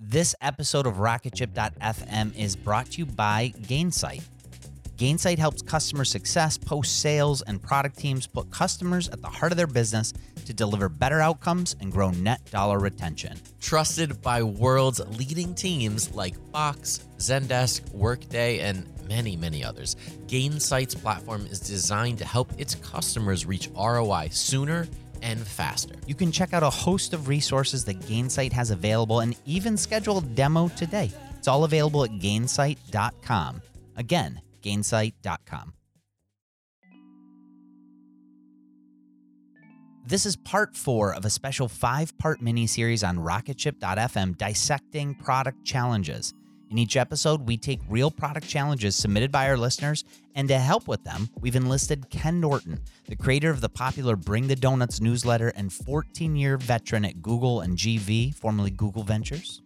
[0.00, 4.24] This episode of Rocketship.fm is brought to you by Gainsight.
[4.96, 9.56] Gainsight helps customer success, post sales, and product teams put customers at the heart of
[9.56, 10.12] their business
[10.46, 13.38] to deliver better outcomes and grow net dollar retention.
[13.60, 19.94] Trusted by world's leading teams like Box, Zendesk, Workday, and many, many others,
[20.26, 24.88] Gainsight's platform is designed to help its customers reach ROI sooner
[25.22, 25.94] and faster.
[26.06, 30.18] You can check out a host of resources that Gainsight has available and even schedule
[30.18, 31.10] a demo today.
[31.38, 33.62] It's all available at gainsight.com.
[33.96, 35.74] Again, gainsight.com.
[40.06, 45.64] This is part four of a special five part mini series on Rocketship.fm dissecting product
[45.64, 46.34] challenges.
[46.74, 50.02] In each episode, we take real product challenges submitted by our listeners,
[50.34, 54.48] and to help with them, we've enlisted Ken Norton, the creator of the popular Bring
[54.48, 59.62] the Donuts newsletter and 14 year veteran at Google and GV, formerly Google Ventures.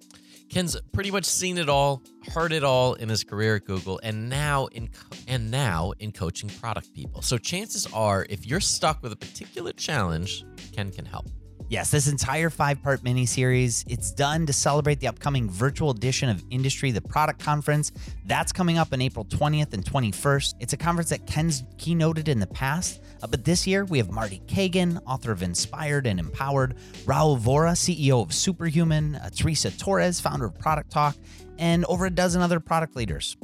[0.50, 2.02] Ken's pretty much seen it all,
[2.34, 4.90] heard it all in his career at Google, and now in
[5.26, 7.22] and now in coaching product people.
[7.22, 11.24] So chances are, if you're stuck with a particular challenge, Ken can help.
[11.70, 16.30] Yes, this entire five part mini series, it's done to celebrate the upcoming virtual edition
[16.30, 17.92] of Industry, the product conference.
[18.24, 20.54] That's coming up on April 20th and 21st.
[20.60, 24.10] It's a conference that Ken's keynoted in the past, uh, but this year we have
[24.10, 26.74] Marty Cagan, author of Inspired and Empowered,
[27.04, 31.16] Rahul Vohra, CEO of Superhuman, uh, Teresa Torres, founder of Product Talk,
[31.58, 33.36] and over a dozen other product leaders.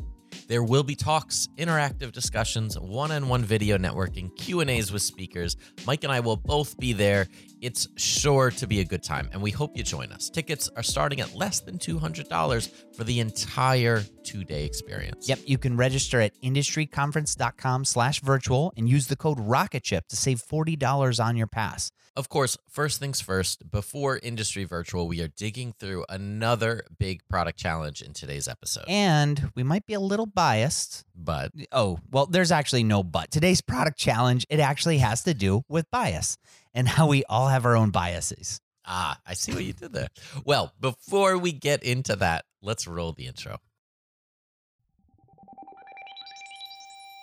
[0.47, 5.57] There will be talks, interactive discussions, one-on-one video networking, Q&As with speakers.
[5.87, 7.29] Mike and I will both be there.
[7.65, 10.29] It's sure to be a good time, and we hope you join us.
[10.29, 15.31] Tickets are starting at less than $200 for the entire two-day experience.
[15.31, 20.43] Yep, you can register at industryconference.com slash virtual and use the code ROCKETSHIP to save
[20.43, 21.91] $40 on your pass.
[22.17, 27.59] Of course, first things first, before Industry Virtual, we are digging through another big product
[27.59, 28.85] challenge in today's episode.
[28.87, 31.05] And we might be a little biased.
[31.17, 33.31] But Oh, well, there's actually no but.
[33.33, 36.37] Today's product challenge, it actually has to do with bias
[36.75, 38.61] and how we all have our own biases.
[38.87, 40.09] ah, I see what you did there.
[40.45, 43.59] Well, before we get into that, let's roll the intro.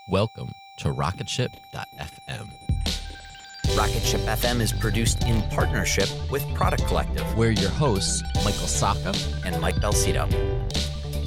[0.09, 2.47] Welcome to Rocketship.fm,
[3.77, 9.15] Rocketship FM is produced in partnership with Product Collective where your hosts, Michael Sacca.
[9.45, 10.27] and Mike Belsito.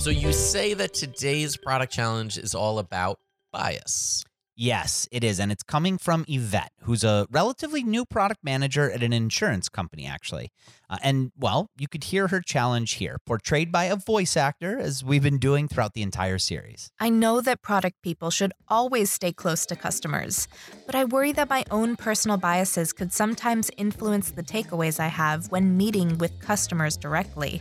[0.00, 3.18] So you say that today's product challenge is all about
[3.52, 4.24] bias.
[4.56, 5.40] Yes, it is.
[5.40, 10.06] And it's coming from Yvette, who's a relatively new product manager at an insurance company,
[10.06, 10.52] actually.
[10.88, 15.02] Uh, and, well, you could hear her challenge here, portrayed by a voice actor, as
[15.02, 16.92] we've been doing throughout the entire series.
[17.00, 20.46] I know that product people should always stay close to customers,
[20.86, 25.50] but I worry that my own personal biases could sometimes influence the takeaways I have
[25.50, 27.60] when meeting with customers directly.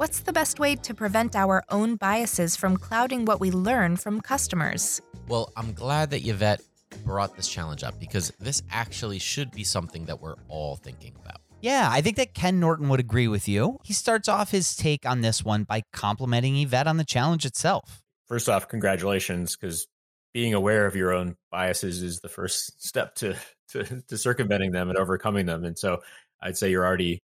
[0.00, 4.22] What's the best way to prevent our own biases from clouding what we learn from
[4.22, 5.02] customers?
[5.28, 6.62] Well, I'm glad that Yvette
[7.04, 11.42] brought this challenge up because this actually should be something that we're all thinking about.
[11.60, 13.76] Yeah, I think that Ken Norton would agree with you.
[13.84, 18.00] He starts off his take on this one by complimenting Yvette on the challenge itself.
[18.26, 19.86] first off, congratulations, because
[20.32, 23.36] being aware of your own biases is the first step to,
[23.72, 25.62] to to circumventing them and overcoming them.
[25.62, 25.98] And so,
[26.40, 27.20] I'd say you're already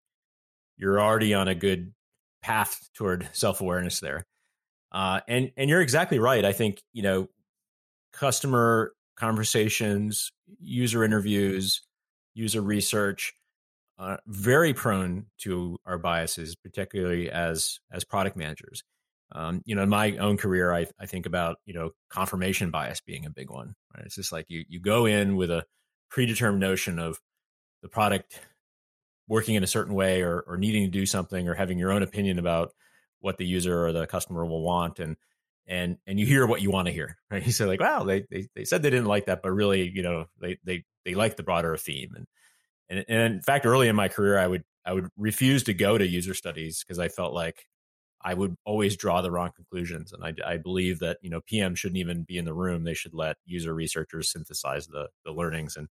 [0.77, 1.95] you're already on a good
[2.47, 4.25] path toward self awareness there.
[4.93, 6.45] Uh, and and you're exactly right.
[6.45, 7.29] I think you know
[8.13, 10.31] customer conversations,
[10.61, 11.83] user interviews,
[12.35, 13.35] user research,
[13.99, 18.85] uh, very prone to our biases, particularly as as product managers.
[19.33, 23.01] Um, you know, in my own career, I, I think about you know confirmation bias
[23.01, 23.75] being a big one.
[23.95, 24.07] Right?
[24.07, 25.65] It's just like you you go in with a
[26.11, 27.19] predetermined notion of
[27.83, 28.41] the product
[29.29, 32.03] working in a certain way, or or needing to do something, or having your own
[32.03, 32.73] opinion about
[33.21, 35.17] what the user or the customer will want, and
[35.67, 37.19] and and you hear what you want to hear.
[37.31, 37.43] Right?
[37.47, 40.03] You say like, wow, they, they they said they didn't like that, but really, you
[40.03, 42.15] know, they they they like the broader theme.
[42.17, 42.27] And
[42.89, 45.99] and, and in fact, early in my career, I would I would refuse to go
[45.99, 47.67] to user studies because I felt like
[48.23, 50.13] I would always draw the wrong conclusions.
[50.13, 52.83] And I, I believe that, you know, PM shouldn't even be in the room.
[52.83, 55.77] They should let user researchers synthesize the, the learnings.
[55.77, 55.89] And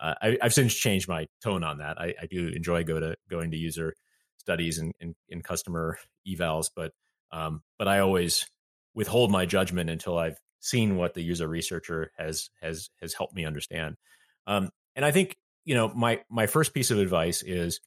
[0.00, 2.00] uh, I, I've since changed my tone on that.
[2.00, 3.94] I, I do enjoy go to going to user
[4.36, 6.92] studies and, and, and customer evals, but,
[7.32, 8.46] um, but I always
[8.94, 13.44] withhold my judgment until I've seen what the user researcher has, has, has helped me
[13.44, 13.96] understand.
[14.46, 17.80] Um, and I think, you know, my, my first piece of advice is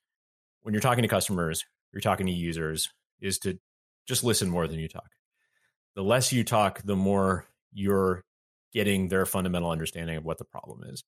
[0.62, 3.60] when you're talking to customers, you're talking to users is to
[4.08, 5.10] just listen more than you talk.
[5.96, 8.24] The less you talk, the more you're
[8.74, 11.04] getting their fundamental understanding of what the problem is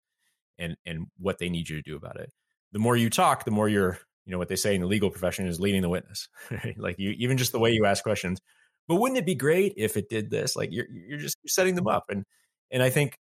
[0.57, 2.31] and and what they need you to do about it.
[2.71, 5.09] The more you talk, the more you're you know what they say in the legal
[5.09, 6.27] profession is leading the witness.
[6.77, 8.39] Like you, even just the way you ask questions.
[8.87, 10.55] But wouldn't it be great if it did this?
[10.55, 12.23] Like you're you're just you're setting them up, and
[12.71, 13.17] and I think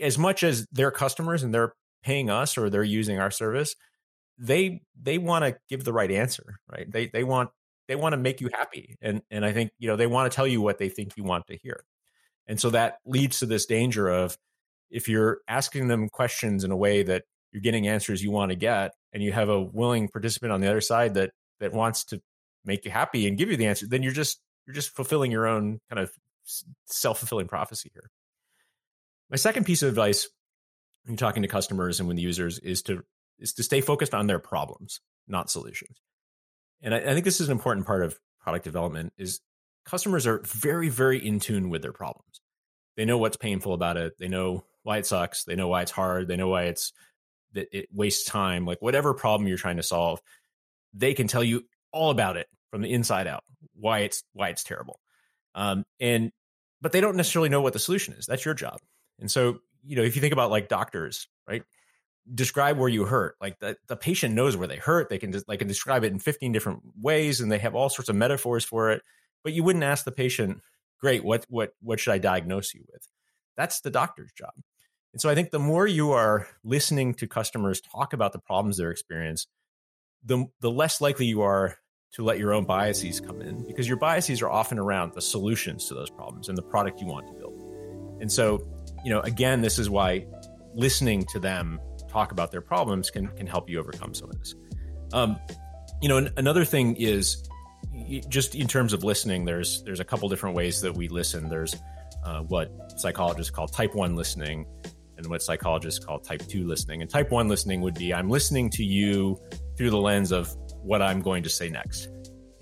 [0.00, 3.74] as much as they're customers and they're paying us or they're using our service,
[4.38, 6.90] they they want to give the right answer, right?
[6.90, 7.50] They they want
[7.88, 10.34] they want to make you happy, and and I think you know they want to
[10.34, 11.84] tell you what they think you want to hear,
[12.46, 14.36] and so that leads to this danger of
[14.90, 18.56] if you're asking them questions in a way that you're getting answers you want to
[18.56, 21.30] get, and you have a willing participant on the other side that
[21.60, 22.20] that wants to
[22.64, 25.46] make you happy and give you the answer, then you're just you're just fulfilling your
[25.46, 26.10] own kind of
[26.86, 28.10] self fulfilling prophecy here.
[29.30, 30.28] My second piece of advice
[31.04, 33.04] when you're talking to customers and with users is to
[33.38, 35.98] is to stay focused on their problems, not solutions.
[36.82, 39.40] And I, I think this is an important part of product development is
[39.84, 42.40] customers are very, very in tune with their problems.
[42.96, 44.14] They know what's painful about it.
[44.18, 45.42] They know why it sucks.
[45.42, 46.28] They know why it's hard.
[46.28, 46.92] They know why it's
[47.54, 48.64] that it wastes time.
[48.64, 50.22] Like whatever problem you're trying to solve,
[50.94, 53.42] they can tell you all about it from the inside out.
[53.74, 55.00] Why it's why it's terrible.
[55.56, 56.30] Um, and
[56.80, 58.26] but they don't necessarily know what the solution is.
[58.26, 58.78] That's your job.
[59.18, 61.64] And so you know if you think about like doctors, right?
[62.34, 65.48] describe where you hurt like the, the patient knows where they hurt they can just
[65.48, 68.64] like can describe it in 15 different ways and they have all sorts of metaphors
[68.64, 69.00] for it
[69.44, 70.60] but you wouldn't ask the patient
[71.00, 73.06] great what what what should i diagnose you with
[73.56, 74.50] that's the doctor's job
[75.16, 78.76] and so i think the more you are listening to customers talk about the problems
[78.76, 79.48] they're experiencing
[80.24, 81.76] the the less likely you are
[82.12, 85.86] to let your own biases come in because your biases are often around the solutions
[85.86, 87.54] to those problems and the product you want to build
[88.20, 88.60] and so
[89.04, 90.24] you know again this is why
[90.76, 94.54] listening to them talk about their problems can can help you overcome some of this.
[95.12, 95.38] Um,
[96.00, 97.48] you know, another thing is
[98.28, 99.44] just in terms of listening.
[99.44, 101.48] There's there's a couple different ways that we listen.
[101.48, 101.74] There's
[102.24, 104.66] uh, what psychologists call type one listening,
[105.16, 107.02] and what psychologists call type two listening.
[107.02, 109.40] And type one listening would be I'm listening to you
[109.76, 112.08] through the lens of what I'm going to say next.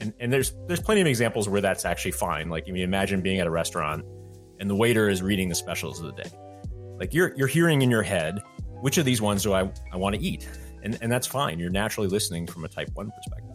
[0.00, 2.48] And, and there's there's plenty of examples where that's actually fine.
[2.48, 4.04] Like you imagine being at a restaurant
[4.60, 6.30] and the waiter is reading the specials of the day.
[6.98, 8.42] Like you're you're hearing in your head
[8.84, 10.46] which of these ones do I, I want to eat?
[10.82, 11.58] And, and that's fine.
[11.58, 13.50] You're naturally listening from a type one perspective.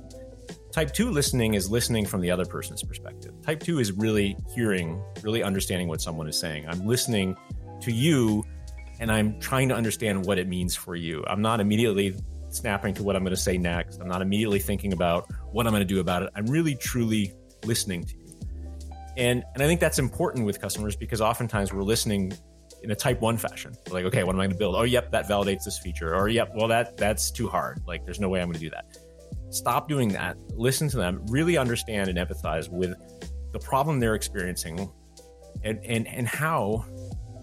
[0.71, 3.33] Type two listening is listening from the other person's perspective.
[3.43, 6.67] Type two is really hearing, really understanding what someone is saying.
[6.67, 7.37] I'm listening
[7.81, 8.43] to you
[8.99, 11.23] and I'm trying to understand what it means for you.
[11.27, 12.15] I'm not immediately
[12.49, 13.99] snapping to what I'm going to say next.
[13.99, 16.29] I'm not immediately thinking about what I'm going to do about it.
[16.35, 17.33] I'm really truly
[17.65, 18.39] listening to you.
[19.17, 22.33] And and I think that's important with customers because oftentimes we're listening
[22.83, 23.75] in a type one fashion.
[23.89, 24.75] Like, okay, what am I going to build?
[24.75, 26.15] Oh, yep, that validates this feature.
[26.15, 27.81] Or, yep, well, that that's too hard.
[27.85, 28.97] Like, there's no way I'm going to do that.
[29.49, 30.37] Stop doing that.
[30.55, 31.25] Listen to them.
[31.27, 32.93] Really understand and empathize with
[33.51, 34.89] the problem they're experiencing,
[35.63, 36.85] and and and how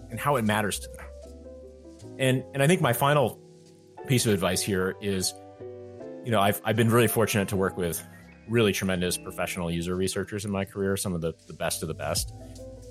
[0.09, 1.06] and how it matters to them.
[2.19, 3.39] And and I think my final
[4.07, 5.33] piece of advice here is,
[6.23, 8.01] you know, I've I've been really fortunate to work with
[8.49, 11.93] really tremendous professional user researchers in my career, some of the, the best of the
[11.93, 12.33] best.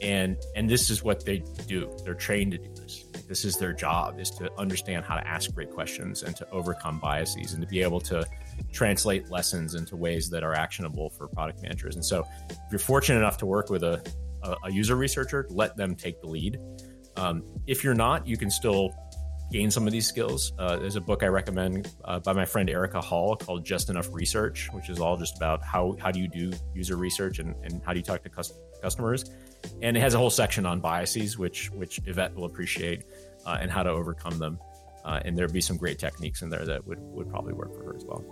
[0.02, 1.90] And and this is what they do.
[2.04, 3.04] They're trained to do this.
[3.26, 7.00] This is their job is to understand how to ask great questions and to overcome
[7.00, 8.26] biases and to be able to
[8.72, 11.96] translate lessons into ways that are actionable for product managers.
[11.96, 14.02] And so if you're fortunate enough to work with a,
[14.62, 16.58] a, user researcher let them take the lead.
[17.16, 18.94] Um, if you're not you can still
[19.52, 22.68] gain some of these skills uh, there's a book i recommend uh, by my friend
[22.68, 26.28] erika hall called just enough research which is all just about how, how do you
[26.28, 28.52] do user research and, and how do you talk to cus-
[28.82, 29.30] customers
[29.82, 33.04] and it has a whole section on biases, which which Yvette will appreciate,
[33.44, 34.58] uh, and how to overcome them.
[35.04, 37.84] Uh, and there'd be some great techniques in there that would would probably work for
[37.84, 38.24] her as well.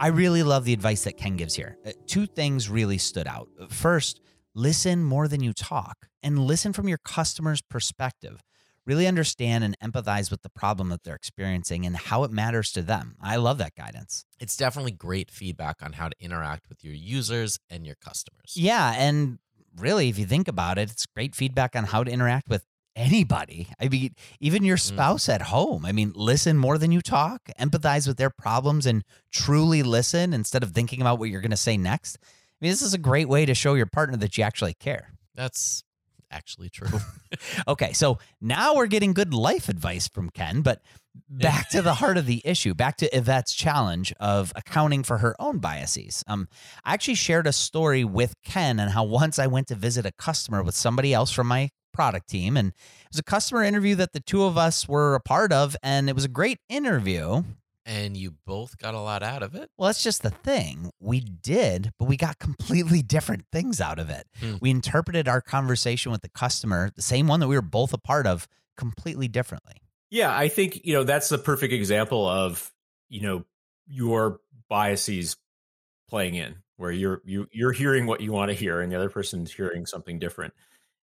[0.00, 1.76] I really love the advice that Ken gives here.
[1.84, 3.48] Uh, two things really stood out.
[3.68, 4.20] First,
[4.54, 8.40] listen more than you talk, and listen from your customer's perspective.
[8.88, 12.80] Really understand and empathize with the problem that they're experiencing and how it matters to
[12.80, 13.16] them.
[13.20, 14.24] I love that guidance.
[14.40, 18.54] It's definitely great feedback on how to interact with your users and your customers.
[18.56, 19.40] Yeah, and
[19.76, 22.64] really, if you think about it, it's great feedback on how to interact with
[22.96, 23.68] anybody.
[23.78, 24.80] I mean, even your mm.
[24.80, 25.34] spouse mm.
[25.34, 25.84] at home.
[25.84, 30.62] I mean, listen more than you talk, empathize with their problems, and truly listen instead
[30.62, 32.16] of thinking about what you're going to say next.
[32.22, 35.12] I mean, this is a great way to show your partner that you actually care.
[35.34, 35.84] That's
[36.30, 36.98] actually true.
[37.68, 40.82] okay, so now we're getting good life advice from Ken, but
[41.28, 45.34] back to the heart of the issue, back to Yvette's challenge of accounting for her
[45.40, 46.24] own biases.
[46.26, 46.48] Um,
[46.84, 50.12] I actually shared a story with Ken and how once I went to visit a
[50.12, 54.12] customer with somebody else from my product team, and it was a customer interview that
[54.12, 57.42] the two of us were a part of, and it was a great interview.
[57.88, 59.70] And you both got a lot out of it.
[59.78, 60.90] Well, that's just the thing.
[61.00, 64.26] We did, but we got completely different things out of it.
[64.38, 64.56] Hmm.
[64.60, 67.98] We interpreted our conversation with the customer, the same one that we were both a
[67.98, 69.76] part of, completely differently.
[70.10, 72.72] Yeah, I think, you know, that's the perfect example of,
[73.08, 73.44] you know,
[73.86, 75.36] your biases
[76.10, 79.10] playing in where you're you you're hearing what you want to hear and the other
[79.10, 80.54] person's hearing something different.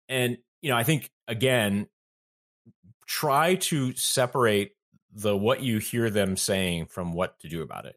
[0.09, 1.87] And you know, I think again
[3.05, 4.71] try to separate
[5.17, 7.95] the what you hear them saying from what to do about it.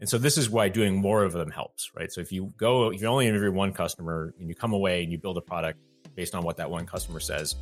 [0.00, 2.10] And so this is why doing more of them helps, right?
[2.10, 5.12] So if you go, if you only interview one customer and you come away and
[5.12, 5.78] you build a product
[6.16, 7.54] based on what that one customer says,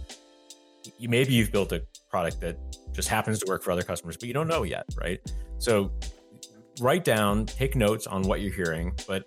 [0.98, 2.56] you maybe you've built a product that
[2.92, 5.20] just happens to work for other customers, but you don't know yet, right?
[5.58, 5.92] So
[6.80, 9.24] write down, take notes on what you're hearing, but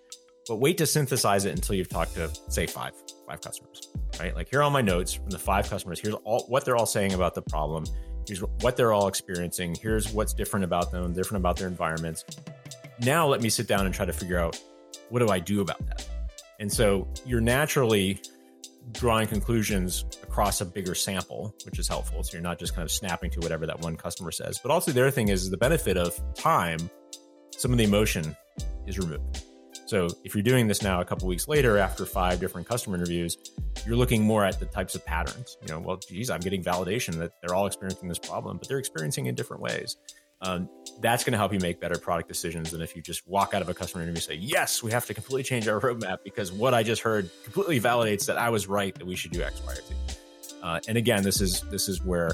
[0.47, 2.93] but wait to synthesize it until you've talked to say five
[3.27, 4.35] five customers, right?
[4.35, 5.99] Like here are all my notes from the five customers.
[5.99, 7.85] Here's all what they're all saying about the problem.
[8.27, 9.75] Here's what they're all experiencing.
[9.75, 12.23] Here's what's different about them, different about their environments.
[12.99, 14.59] Now let me sit down and try to figure out
[15.09, 16.07] what do I do about that.
[16.59, 18.21] And so you're naturally
[18.91, 22.23] drawing conclusions across a bigger sample, which is helpful.
[22.23, 24.59] So you're not just kind of snapping to whatever that one customer says.
[24.61, 26.89] But also the other thing is, the benefit of time,
[27.51, 28.35] some of the emotion
[28.85, 29.43] is removed.
[29.85, 33.37] So if you're doing this now a couple weeks later after five different customer interviews,
[33.85, 35.57] you're looking more at the types of patterns.
[35.61, 38.79] You know, well, geez, I'm getting validation that they're all experiencing this problem, but they're
[38.79, 39.97] experiencing it in different ways.
[40.41, 43.53] Um, that's going to help you make better product decisions than if you just walk
[43.53, 46.17] out of a customer interview and say, "Yes, we have to completely change our roadmap
[46.23, 49.41] because what I just heard completely validates that I was right that we should do
[49.41, 49.93] X, Y, or Z."
[50.61, 52.31] Uh, and again, this is this is where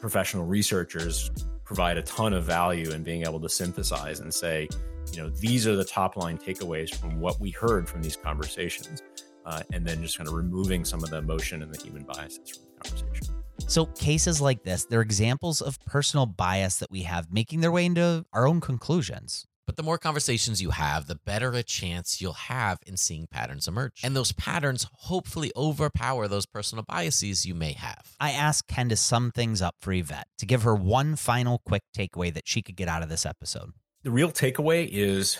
[0.00, 1.30] professional researchers
[1.64, 4.68] provide a ton of value in being able to synthesize and say,
[5.12, 9.02] you know, these are the top line takeaways from what we heard from these conversations,
[9.44, 12.56] uh, and then just kind of removing some of the emotion and the human biases
[12.56, 13.34] from the conversation.
[13.68, 17.84] So, cases like this, they're examples of personal bias that we have making their way
[17.84, 19.46] into our own conclusions.
[19.66, 23.68] But the more conversations you have, the better a chance you'll have in seeing patterns
[23.68, 24.00] emerge.
[24.02, 28.16] And those patterns hopefully overpower those personal biases you may have.
[28.18, 31.82] I asked Ken to sum things up for Yvette to give her one final quick
[31.96, 33.70] takeaway that she could get out of this episode.
[34.04, 35.38] The real takeaway is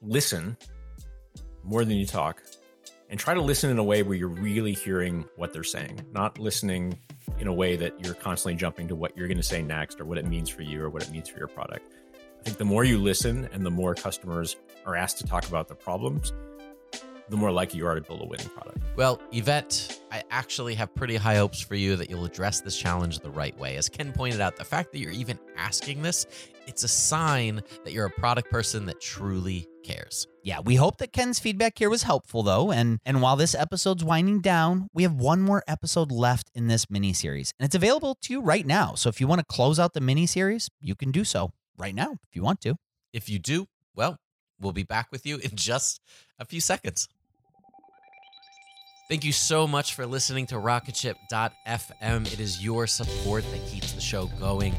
[0.00, 0.56] listen
[1.62, 2.42] more than you talk
[3.10, 6.38] and try to listen in a way where you're really hearing what they're saying, not
[6.38, 6.98] listening
[7.38, 10.06] in a way that you're constantly jumping to what you're going to say next or
[10.06, 11.92] what it means for you or what it means for your product.
[12.40, 15.68] I think the more you listen and the more customers are asked to talk about
[15.68, 16.32] the problems,
[17.28, 18.78] the more likely you are to build a winning product.
[18.96, 23.18] Well, Yvette, I actually have pretty high hopes for you that you'll address this challenge
[23.18, 23.76] the right way.
[23.76, 26.26] As Ken pointed out, the fact that you're even asking this,
[26.68, 30.26] it's a sign that you're a product person that truly cares.
[30.44, 32.70] Yeah, we hope that Ken's feedback here was helpful though.
[32.70, 36.90] And and while this episode's winding down, we have one more episode left in this
[36.90, 37.52] mini series.
[37.58, 38.94] And it's available to you right now.
[38.94, 41.94] So if you want to close out the mini series, you can do so right
[41.94, 42.76] now if you want to.
[43.12, 44.18] If you do, well,
[44.60, 46.00] we'll be back with you in just
[46.38, 47.08] a few seconds.
[49.08, 52.30] Thank you so much for listening to rocketship.fm.
[52.30, 54.74] It is your support that keeps the show going.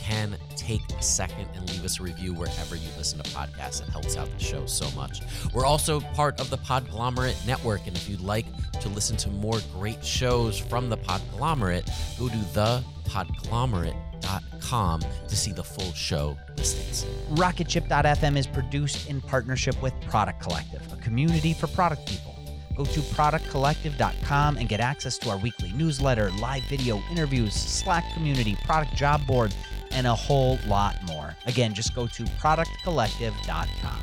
[0.00, 3.82] Can, take a second and leave us a review wherever you listen to podcasts.
[3.82, 5.20] It helps out the show so much.
[5.52, 7.86] We're also part of the Podglomerate Network.
[7.86, 8.46] And if you'd like
[8.80, 11.86] to listen to more great shows from the Podglomerate,
[12.18, 12.36] go to
[13.04, 17.04] thepodglomerate.com to see the full show listings.
[17.30, 22.36] Rocketship.fm is produced in partnership with Product Collective, a community for product people.
[22.76, 28.56] Go to productcollective.com and get access to our weekly newsletter, live video interviews, Slack community,
[28.64, 29.54] product job board,
[29.90, 31.34] and a whole lot more.
[31.46, 34.00] Again, just go to productcollective.com.